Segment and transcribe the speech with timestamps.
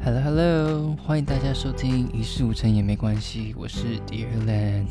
[0.00, 4.86] Hello Hello，欢迎大家收听一事无成也没关系，我是 Dear Land。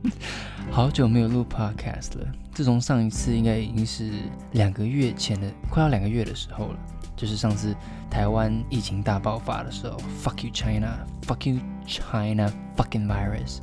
[0.72, 4.10] 好久没有录 Podcast 了，自从上一次应该已经是
[4.52, 6.78] 两个月前的，快要两个月的时候了，
[7.14, 7.76] 就是上次
[8.10, 13.58] 台湾疫情大爆发的时候，Fuck you China，Fuck you China，Fucking virus。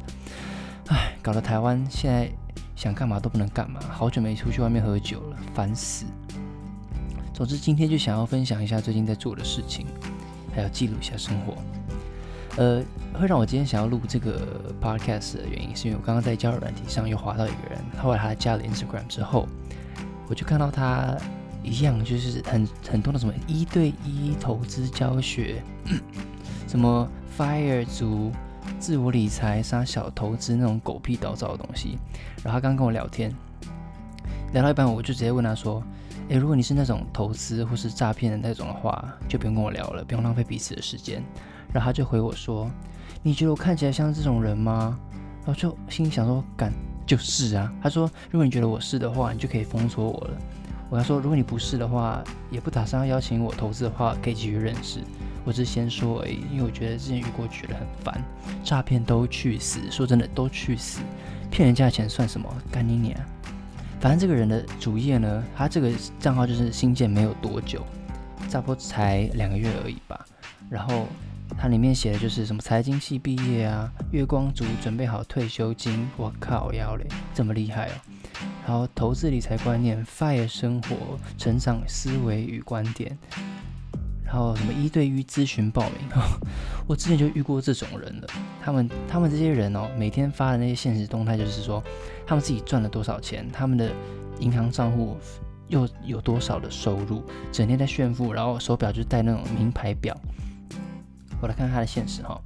[0.89, 2.31] 唉，搞得台湾现在
[2.75, 6.05] 想干嘛都不能干嘛，好久没出去外面喝酒了，烦死。
[7.33, 9.85] 总之，今天就想要分享一下最近在做的事情。
[10.57, 11.53] 还要记录一下生活，
[12.57, 14.41] 呃，会让我今天想要录这个
[14.81, 19.47] podcast 的原因，是因为我刚刚在交友软体上又滑到一个人，后来他加了 Instagram 之后，
[20.27, 21.15] 我就看到他
[21.61, 25.61] 一样，就是很很多的什么一对一投资教学，
[26.67, 28.31] 什么 Fire 族
[28.79, 31.99] 自我理财、杀小投资那种狗屁倒灶的东西。
[32.43, 33.31] 然后他刚跟我聊天，
[34.53, 35.83] 聊到一半，我就直接问他说。
[36.29, 41.23] 诶，如果你是那种投资或是诈骗的那种的话，就不用跟我聊了，不用浪费彼此的时间。
[41.73, 42.69] 然后他就回我说
[43.23, 44.99] ：“你觉得我看起来像这种人吗？”
[45.45, 46.73] 然后就心里想说：“敢
[47.05, 50.37] 就是啊。”他说：“如果你觉得我是的话，你就可以封锁我了。”
[50.89, 54.99] 我要说：“如果你不是的话，也不打算要邀请我投资的话，可以继续认识。
[55.45, 58.21] 我只是先说而已，因为我觉得之前遇过，觉得很烦。
[58.63, 59.79] 诈骗都去死！
[59.89, 60.99] 说真的，都去死！
[61.49, 62.53] 骗人家的钱算什么？
[62.69, 63.17] 干你娘！”
[64.07, 67.85] 反正这个人的主页呢，他这个账号就是新建没有多久，
[68.49, 70.25] 差不多才两个月而已吧。
[70.69, 71.07] 然后
[71.57, 77.91] 他里面写的就是什么财经系毕业啊，月光族准备好退休金，我靠，要嘞，这么厉害哦。
[78.65, 83.17] 然后投资理财观念，fire 生活成长思维与观点。
[84.23, 86.21] 然后什么一对一咨询报名，
[86.87, 88.27] 我之前就遇过这种人了。
[88.67, 91.81] 他们他们这些人哦，每天发的那些现实动态，就是说
[92.25, 93.89] 他们自己赚了多少钱，他们的
[94.41, 95.15] 银行账户
[95.69, 100.13] 又有多少的收入，整天在炫富，然后手表就戴那种名牌表。
[101.41, 102.41] 我来看看他的现实哈，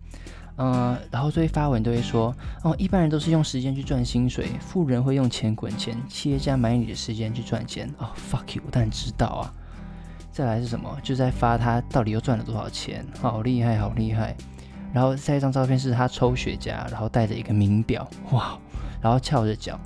[0.58, 7.92] 嗯，然后这些发文都会说，哦，一般人都是用时间去赚薪水，富人会用钱滚钱，企业家买你的时间去赚钱。
[7.98, 9.52] 哦，fuck you，我当然知道啊。
[10.32, 10.96] 再来是什么？
[11.02, 14.36] 就在发他到底又赚了多少钱，好厉害，好厉害。
[14.94, 18.58] 然后下一张照片是他抽雪茄，然后戴着一个名表，哇，
[19.02, 19.80] 然后翘着脚，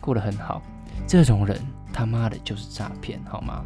[0.00, 0.62] 过得很好。
[1.06, 1.60] 这种人
[1.92, 3.64] 他妈的就是诈骗，好吗？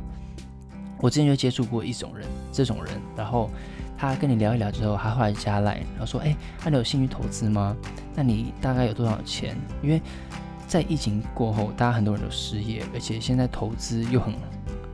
[0.99, 3.51] 我之前就接触过一种人，这种人，然后
[3.99, 6.35] 他跟你聊一聊之后，他后来加来，然后说，哎，
[6.65, 7.77] 那你有兴趣投资吗？
[8.15, 9.55] 那你大概有多少钱？
[9.83, 10.01] 因为
[10.67, 14.33] 在疫情过后，大家很多人都失业，而且现在投资又很。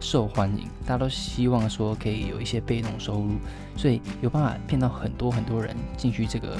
[0.02, 3.36] 受欢迎，大家都希望说可以有一些被动收入，
[3.76, 6.58] 所以有办法骗到很多很多人进去这个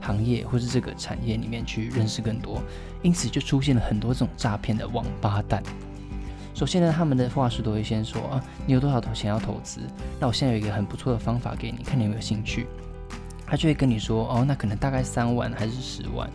[0.00, 2.60] 行业或是这个产业里面去认识更多，
[3.00, 5.62] 因此就出现了很多这种诈骗的王八蛋。
[6.52, 9.80] 首先呢，他们的话术都会先说啊，你有多少头钱要投资？
[10.18, 12.66] 那我现在有一个很不错的方法给你，看你有没有兴趣。
[13.46, 16.28] 他就会跟你说哦，那可能大概三万还是十万。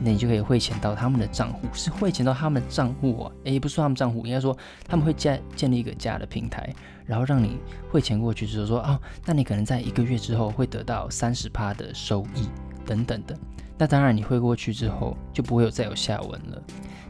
[0.00, 4.56] 那你就可以汇钱到他们的账户，是汇钱到他们的账户啊，也不是他们账户，应该说
[4.86, 6.72] 他们会建建立一个假的平台，
[7.06, 7.58] 然后让你
[7.90, 12.48] 汇钱过去之后说，哦，那你可能在一个月之后会得到三十趴的收益
[12.84, 13.36] 等等的。
[13.76, 16.62] 那当然你汇过去之后就不会有再有下文了。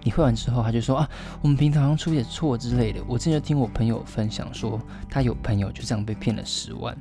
[0.02, 1.08] 你汇完之后，他就说啊，
[1.40, 3.02] 我们平台好像出点错之类的。
[3.06, 6.96] 我之前就听我朋友分享说，他有朋友就这样被骗了十万。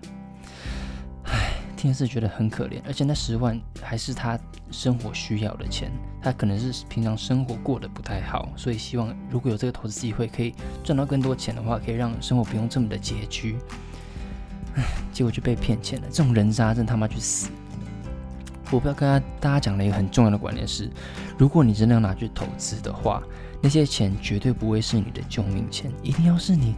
[1.83, 4.39] 天是觉得很可怜，而且那十万还是他
[4.71, 13.57] 生活需要的钱，他可能是平常生活过得不太好，所以希望如果有这个投资机会可以赚到更多钱的话，可以让生活不用这么的拮据。
[14.75, 17.49] 唉，结果就被骗钱了，这种人渣真他妈去死！
[18.71, 20.89] 我不要跟他大家讲了一个很重要的观念是，
[21.38, 23.21] 如果你真的要拿去投资的话，
[23.61, 26.75] 那些钱绝对不会是你的救命钱，一定要是你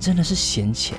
[0.00, 0.98] 真的是闲钱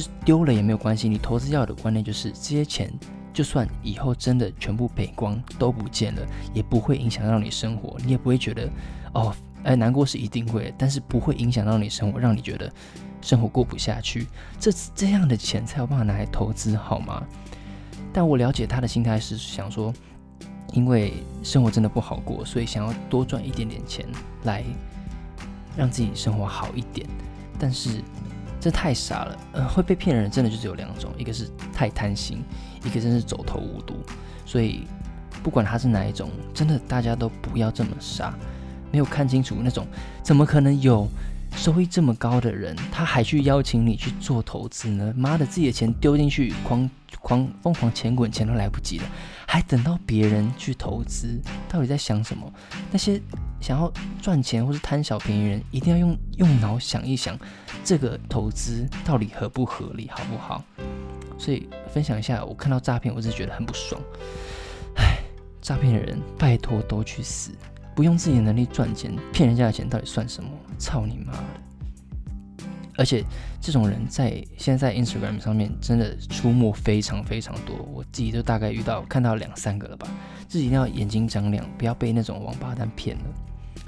[0.00, 2.90] 是丢了也没有关系，你投资要有的观念就是这些钱，
[3.32, 8.70] 就算以后真的全部赔光都不见了，也不会影响到你生活，你也不会觉得
[9.12, 12.72] 哦，哎，难过是一定会，但是不会影响到你生活，让你觉得
[13.20, 14.26] 生活过不下去。
[14.58, 17.22] 这这样的钱才有办法拿来投资，好吗？
[18.12, 19.92] 但我了解他的心态是想说，
[20.72, 24.06] 因为生活真的不好过，所以想要多赚一点点钱
[24.44, 24.64] 来
[25.76, 27.06] 让自己生活好一点，
[27.58, 28.00] 但是。
[28.62, 32.44] 这太傻了，呃，会被骗的人真的就只有两种，一个是太贪心，
[32.84, 33.96] 一个真是走投无路。
[34.46, 34.86] 所以
[35.42, 38.32] 不管他是哪一种，真的大家都不要这么傻，
[38.92, 39.84] 没有看清楚那种，
[40.22, 41.08] 怎么可能有
[41.56, 45.12] 收益这么高的人，他还去邀请你去做投资呢？
[45.16, 46.88] 妈的，自己的钱丢进去，狂
[47.20, 49.04] 狂疯狂钱滚钱都来不及了，
[49.44, 51.36] 还等到别人去投资，
[51.68, 52.48] 到底在想什么？
[52.92, 53.20] 那些。
[53.62, 57.38] 想要赚钱或是贪小便宜人，一定要用用脑想一想，
[57.84, 60.64] 这个投资到底合不合理，好不好？
[61.38, 64.00] 所以分享一下，我看到诈骗，我是觉得很不爽。
[64.96, 65.16] 唉，
[65.60, 67.52] 诈骗的人，拜托都去死！
[67.94, 70.50] 不用自己的能力赚钱，骗人家的钱到底算什么？
[70.76, 71.44] 操你妈的！
[72.98, 73.24] 而且
[73.60, 80.06] 这种人在现在在 Instagram 上面真的出没非常非常多，我自己都大概遇到看到两三个了吧。
[80.46, 83.24] 自己一定要眼睛张亮，不要被那种王八蛋骗了。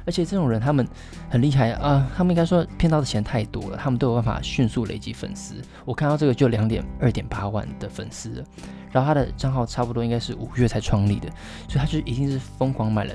[0.07, 0.87] 而且这种人他们
[1.31, 5.55] 很厉害啊，他们应该说骗到的钱太多了，他们都有办法迅速累积粉丝。
[5.85, 8.45] 我看到这个就两点二点八万的粉丝，
[8.93, 11.29] 然后他的账号差不多应该是五月才创立的，
[11.69, 13.15] 所以他就一定是疯狂买了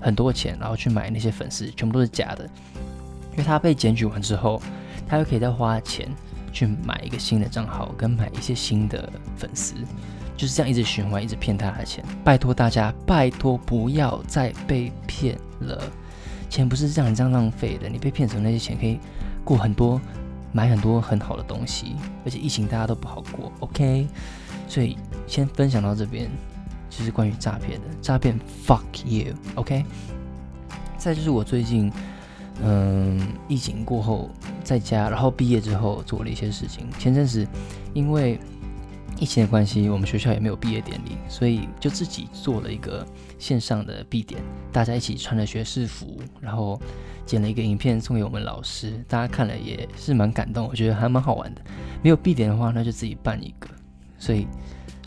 [0.00, 2.48] 很多钱，然后去买那些粉丝，全部都是假的。
[3.32, 4.62] 因为他被检举完之后，
[5.08, 6.08] 他又可以再花钱
[6.52, 9.74] 去买一个新的账号，跟买一些新的粉丝。
[10.36, 12.04] 就是这样一直循环，一直骗他的钱。
[12.24, 15.80] 拜托大家，拜托不要再被骗了。
[16.54, 19.00] 钱不是这样这样浪费的，你被骗走那些钱可以
[19.42, 20.00] 过很多，
[20.52, 21.96] 买很多很好的东西。
[22.24, 24.06] 而且疫情大家都不好过，OK？
[24.68, 24.96] 所以
[25.26, 26.30] 先分享到这边，
[26.88, 27.86] 就是关于诈骗的。
[28.00, 29.84] 诈骗，fuck you，OK？
[30.96, 31.90] 再就是我最近，
[32.62, 34.30] 嗯，疫情过后
[34.62, 36.86] 在家，然后毕业之后做了一些事情。
[37.00, 37.44] 前阵子
[37.94, 38.38] 因为
[39.18, 43.06] 疫情的关系，我们学校也没有毕业典礼，所以就自己做了一个
[43.38, 46.80] 线上的毕典，大家一起穿着学士服，然后
[47.24, 51.60] 剪了一个影片送给我们老师，大家看了也是蛮感动，我觉得还蛮好玩的。
[52.02, 53.68] 没有毕典的话，那就自己办一个，
[54.18, 54.46] 所以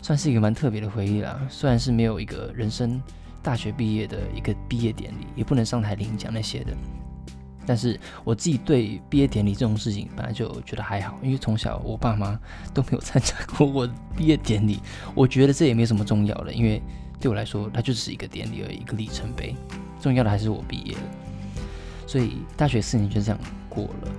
[0.02, 1.40] 算是一个蛮特别的回忆啦。
[1.50, 3.00] 虽然是没有一个人生
[3.42, 6.72] 大学毕业的一个毕业典礼，也不能上台领奖那些的。
[7.68, 12.40] 但是我自己对毕业典礼这种事情本来就觉得还好，因为从小我爸妈
[12.72, 13.86] 都没有参加过我
[14.16, 14.80] 毕业典礼，
[15.14, 16.82] 我觉得这也没什么重要的，因为
[17.20, 19.54] 对我来说它就是一个典礼而已，一个里程碑。
[20.00, 21.02] 重要的还是我毕业了，
[22.06, 23.38] 所以大学四年就这样
[23.68, 24.10] 过了。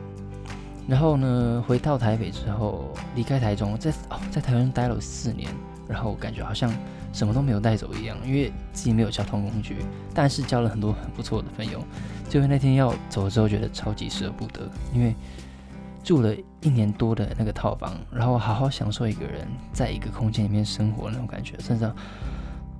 [0.87, 5.49] 然后呢，回到台北之后，离开台中，在哦在台湾待了四年，
[5.87, 6.71] 然后感觉好像
[7.11, 9.77] 什么都没有带走一样，因为自己没有交通工具，
[10.13, 11.83] 但是交了很多很不错的朋友。
[12.29, 15.15] 就那天要走的时候，觉得超级舍不得，因为
[16.03, 21.93] 住了一年多的那个套房，然后好好享受一个人在一个空间里面生活那种感觉，真的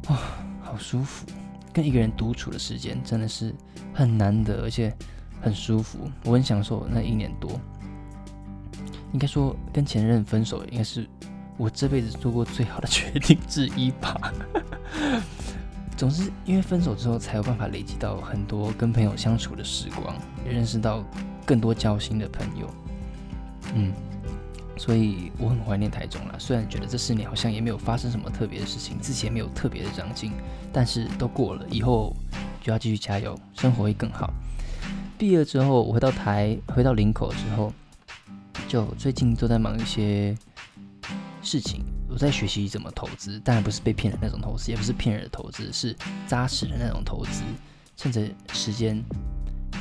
[0.08, 0.18] 哇，
[0.62, 1.26] 好舒服！
[1.74, 3.54] 跟一个人独处的时间真的是
[3.94, 4.96] 很难得，而且
[5.42, 7.60] 很舒服，我很享受那一年多。
[9.12, 11.08] 应该说，跟前任分手应该是
[11.60, 14.34] 我这辈子做过最好的决定之一吧。
[15.98, 20.16] 总之因为分手之后，才有办法累积到很多跟朋友相处的时光，
[20.46, 21.04] 也认识到
[21.46, 22.74] 更多交心的朋友。
[23.76, 23.92] 嗯，
[24.78, 26.36] 所以我很怀念台中啦。
[26.40, 30.32] 虽然觉得这四年好像也没有发生什么特别的事情，自己也没有特别的长进，
[30.72, 32.16] 但是都过了，以后
[32.62, 34.32] 就要继续加油，生活会更好。
[35.18, 37.74] 毕业之后，我回到台，回到林口之后，
[38.70, 40.34] 就最近都在忙一些
[41.50, 41.84] 事情。
[42.08, 45.96] 我在学习怎么投资，当然不是被骗的那种投资，也不是骗人的投资，是
[46.28, 47.42] 扎实的那种投资。
[47.98, 48.22] 趁着
[48.54, 49.04] 时间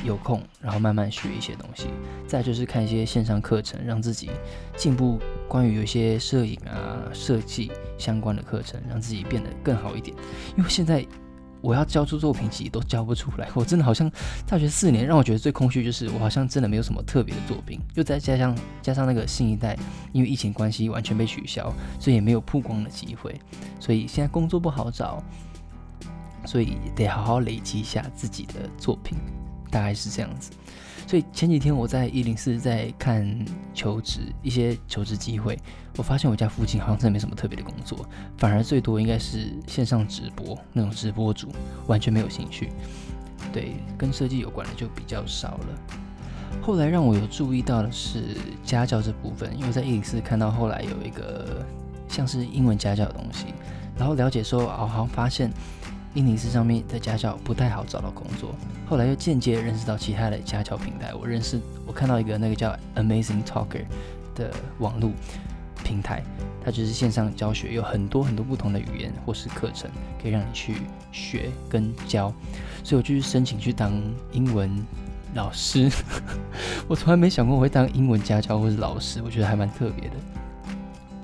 [0.03, 1.87] 有空，然后慢慢学一些东西。
[2.27, 4.31] 再就是看一些线上课程，让自己
[4.75, 5.19] 进步。
[5.47, 10.15] 关于有一些摄影啊、设计相关的课程，让自己变得更好一点。
[10.57, 11.05] 因为现在。
[11.61, 14.09] 我要交出作品集都交不出来， 我真的好像
[14.47, 19.77] 大学四年让我觉得最空虚，就是我好像真的没有什么特别的作品，又再加上加上那个新一代，
[20.13, 23.39] 因为疫情关系完全被取消，所以也没有曝光的机会，
[23.79, 25.21] 所以现在工作不好找，
[26.45, 29.17] 所以得好好累积一下自己的作品，
[29.69, 30.51] 大概是这样子。
[31.07, 33.27] 所以前几天我在一零四在看
[33.73, 35.57] 求职一些求职机会，
[35.97, 38.05] 我发现我家附近好像真的没什么特别的工作，
[38.37, 41.49] 反而最多应该是线上直播那种直播主，
[41.87, 42.69] 完全没有兴趣。
[43.51, 45.67] 对，跟设计有关的就比较少了。
[46.61, 51.65] 后来让我有注意到的是家教这部分，因为在一零四看到后来有一个
[52.07, 53.45] 像是英文家教的东西，
[53.97, 55.51] 然后了解说，哦，好像发现。
[56.15, 58.55] 印尼斯上面的家教不太好找到工作，
[58.87, 61.13] 后来又间接认识到其他的家教平台。
[61.13, 63.85] 我认识，我看到一个那个叫 Amazing Talker
[64.33, 65.11] 的网络
[65.83, 66.23] 平台，
[66.65, 69.89] 它就是线上教学，有很多很多不同的语言或是课程
[70.21, 72.33] 可以让你去学跟教。
[72.83, 73.93] 所以我就去申请去当
[74.31, 74.83] 英文
[75.35, 75.91] 老师。
[76.87, 80.15] 我从来没想过我会当英文家教或是老师，我觉得还蛮特别的。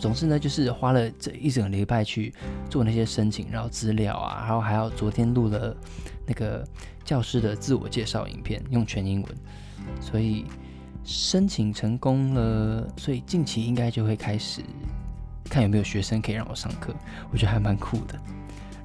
[0.06, 2.32] 总之呢，就是花了这一整个礼拜去
[2.70, 5.76] 做那些申请，然后资料啊，然后还要昨天录了
[6.28, 6.64] 那个
[7.04, 9.36] 教师的自我介绍影片，用全英文，
[10.00, 10.46] 所以
[11.04, 12.88] 申请成功了。
[12.98, 14.62] 所以近期应该就会开始
[15.50, 16.94] 看有没有学生可以让我上课，
[17.32, 18.16] 我觉得还蛮酷的。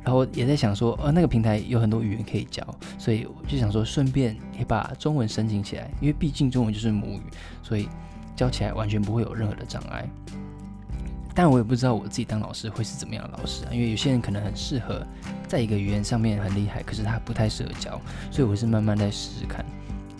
[0.02, 7.22] 然后也在想说，呃，那个平台有很多语言可以教，所以我就想说，顺便也把中文申请起来，因为毕竟中文就是母语，
[7.62, 7.90] 所以
[8.34, 10.08] 教起来完全不会有任何的障碍。
[11.34, 15.06] 但我也不知道我自己当老师会是怎么样的老师啊，因为有些人可能很适合
[15.48, 19.64] 在一个语言上面很厉害，可是他不太适合教，所以我是慢慢在试试看，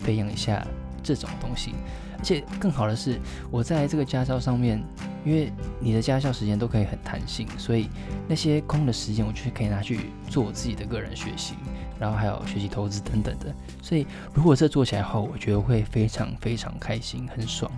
[0.03, 0.65] 培养一下
[1.03, 1.73] 这种东西。
[2.17, 4.79] 而且更好的是，我在这个家教上面，
[5.25, 7.89] 因为你的家教时间都可以很弹性，所以
[8.27, 11.55] 那些空的时间，我就可以拿去做我自己的个人学习，
[11.99, 13.51] 然后还有学习投资等等的。
[13.81, 17.71] 所以如果这做起来后，我觉得会非常非常开心，很爽。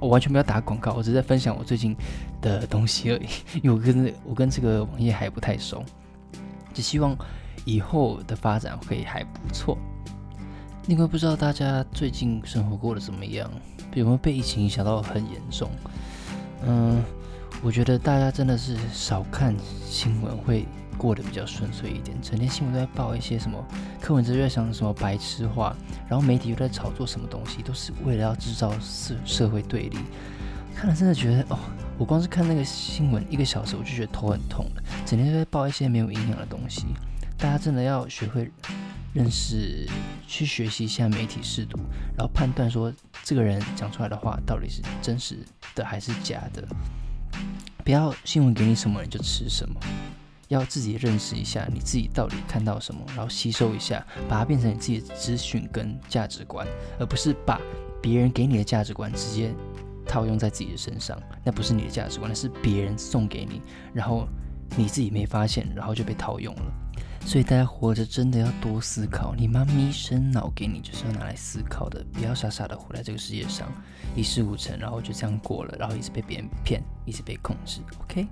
[0.00, 1.96] 我完全不要打广告，我只是在分享我最近
[2.40, 3.26] 的东西而已。
[3.62, 5.84] 因为我跟我跟这个网页还不太熟，
[6.72, 7.16] 只希望
[7.64, 9.76] 以后的发展会还不错。
[10.86, 13.50] 另外，不知道大家最近生活过得怎么样？
[13.94, 15.70] 有没有被疫情影响到很严重？
[16.64, 17.02] 嗯，
[17.62, 20.66] 我觉得大家真的是少看新闻会。
[20.98, 23.64] 过得比较顺遂一点，整天新闻都在报一些什么，
[24.00, 25.74] 柯文哲在想什么白痴话，
[26.08, 29.98] 然后媒体又在炒作什么东西，都是为了要制造社社会对立。
[30.74, 31.58] 看了真的觉得哦，
[31.96, 34.82] 我光是看那个新闻一个小时，我就觉得头很痛了。
[35.06, 36.84] 整天都在报一些没有营养的东西，
[37.36, 38.50] 大家真的要学会
[39.12, 39.88] 认识，
[40.26, 41.78] 去学习一下媒体试读，
[42.16, 42.92] 然后判断说
[43.24, 45.38] 这个人讲出来的话到底是真实
[45.74, 46.62] 的还是假的，
[47.84, 49.80] 不要新闻给你什么你就吃什么。
[50.48, 56.66] 要自己认识一下你自己到底看到什么，然后吸收一下，把它变成你自己的资讯跟价值观，
[56.98, 57.60] 而不是把
[58.02, 59.54] 别人给你的价值观直接
[60.06, 61.20] 套用在自己的身上。
[61.44, 63.60] 那不是你的价值观，那是别人送给你，
[63.92, 64.26] 然后
[64.76, 66.72] 你自己没发现，然后就被套用了。
[67.26, 73.70] 所以大家活着真的要多思考，你妈咪生脑给你就是要拿来思考的，不要傻傻的活在这个世界上，
[74.16, 77.80] 一事无成，然后就这样过了，然后一直被别人骗，一直被控制。
[78.00, 78.26] OK。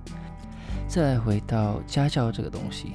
[0.88, 2.92] 再回到家教这个东西，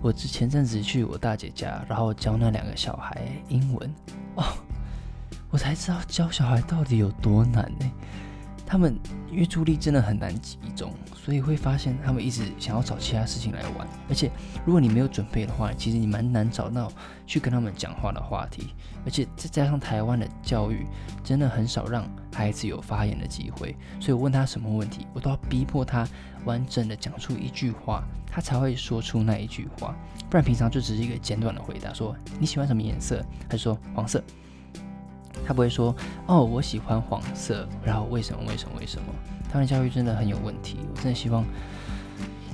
[0.00, 3.94] 我之前阵子去我大姐家，然后教那两个小孩英文
[4.36, 4.44] 哦，
[5.50, 7.90] 我才知道教小孩到底有多难呢。
[8.72, 8.98] 他们
[9.30, 13.86] 因为注意力真的很难集中，所以会发现他们一直想要找其他事情来玩。
[14.08, 14.30] 而且
[14.64, 16.90] 如果你没有准备的话，其实你蛮难找到
[17.26, 18.68] 去跟他们讲话的话题。
[19.04, 20.86] 而且再加上台湾的教育
[21.22, 26.08] 真的很少让孩子有发言的机会，所以我问他什么问题，我都要逼迫他
[26.46, 29.94] 完整的讲出一句话，他才会说出那一句话。
[30.30, 34.24] 不然平常就只是一个简短的回答，说你喜欢什么颜色，还是说黄色。
[35.46, 35.94] 他不会说
[36.26, 38.42] 哦，我喜欢黄色，然后为什么？
[38.48, 38.74] 为什么？
[38.80, 39.08] 为什么？
[39.50, 41.44] 他们教育真的很有问题，我真的希望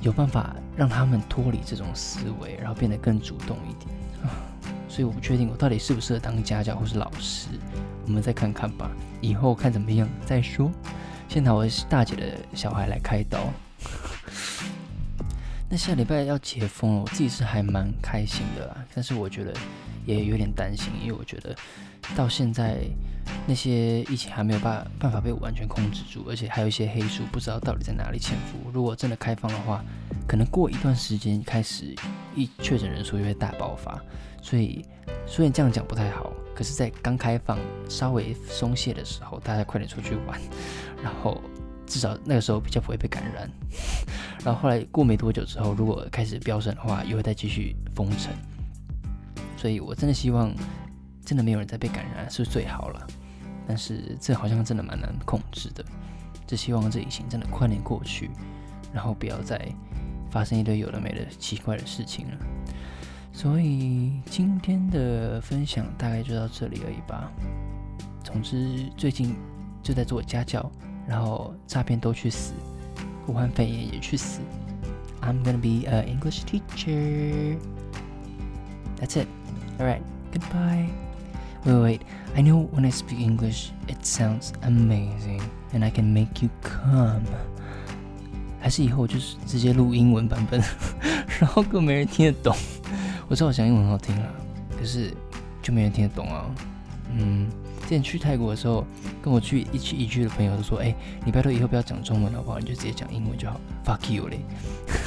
[0.01, 4.27] 有办法让他们脱离这种思维，然后变得更主动一点啊！
[4.89, 7.47] 所以我不确定我到底适不适合当家教或是老师，
[8.05, 8.89] 我们再看看吧，
[9.21, 10.71] 以后看怎么样再说。
[11.27, 13.39] 先拿我大姐的小孩来开刀。
[15.69, 19.53] 那下礼拜要解封了，我自己是还蛮开心的啦，但是我觉得
[20.05, 21.55] 也有点担心，因为我觉得。
[22.15, 22.79] 到现在，
[23.45, 28.71] 那些疫情还没有办办法被完全控制住，而且还有一些黑数不知道到底在哪里潜伏。
[28.73, 29.83] 如果真的开放的话，
[30.27, 31.93] 可能过一段时间开始，
[32.35, 34.01] 一确诊人数就会大爆发。
[34.41, 34.83] 所以
[35.27, 40.39] 虽然这样讲不太好，可是，在刚开放稍微松懈的时候，大家快点出去玩，
[41.03, 41.39] 然后
[41.85, 43.47] 至少那个时候比较不会被感染。
[44.43, 48.33] 然后后来过没多久之后，如果开始飙升的话，又会再继续封城。
[49.57, 50.53] 所以我真的希望。
[51.25, 53.07] 真的没有人再被感染是最好了，
[53.67, 55.85] 但是这好像真的蛮难控制的。
[56.47, 58.31] 只希望这疫情真的快点过去，
[58.91, 59.63] 然后不要再
[60.31, 62.37] 发生一堆有的没的奇怪的事情了。
[63.31, 67.31] 所以今天的分享大概就到这里而已吧。
[68.23, 69.35] 总之最近
[69.83, 70.67] 就在做家教，
[71.07, 72.53] 然后诈骗都去死，
[73.28, 74.40] 武汉肺炎也去死。
[75.20, 77.56] I'm gonna be a English teacher.
[79.00, 79.26] That's it.
[79.78, 80.02] All right.
[80.32, 80.88] Goodbye.
[81.64, 82.00] Wait, wait,
[82.36, 85.40] I know when I speak English, it sounds amazing,
[85.72, 87.22] and I can make you come.
[88.60, 90.62] 还是以后就是直接录英文版本，
[91.40, 92.54] 然后更没人听得懂。
[93.28, 94.28] 我知道我讲英文很好听啊，
[94.78, 95.14] 可是
[95.62, 96.44] 就没人听得懂啊。
[97.16, 97.48] 嗯，
[97.89, 98.85] 之前去泰国的时候，
[99.19, 100.93] 跟我去一起一句的朋友都说：“哎，
[101.25, 102.59] 你拜托以后不要讲中文好不好？
[102.59, 103.59] 你就直接讲英文就好。
[103.83, 104.41] ”Fuck you 嘞！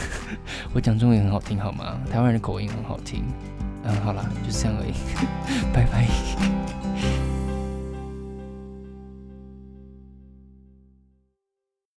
[0.75, 2.01] 我讲中文很好听好吗？
[2.11, 3.23] 台湾人的口音很好听。
[3.85, 4.95] 嗯，好啦，就这样而已，
[5.73, 6.82] 拜拜。